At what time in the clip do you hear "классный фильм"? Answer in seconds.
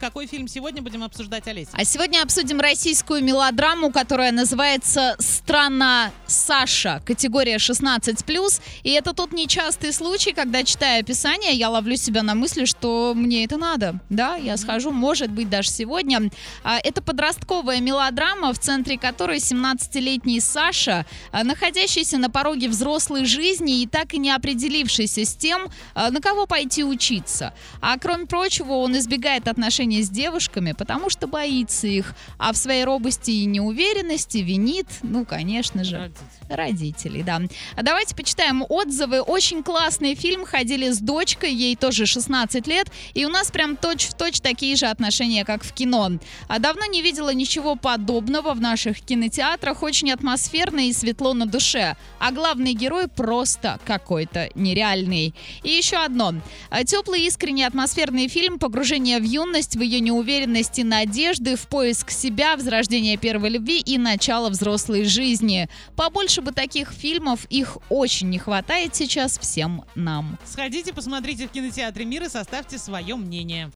39.62-40.44